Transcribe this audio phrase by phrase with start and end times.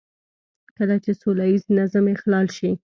[0.77, 2.69] کله چې سوله ييز نظم اخلال شي.